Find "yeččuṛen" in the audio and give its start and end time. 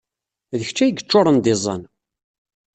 0.95-1.37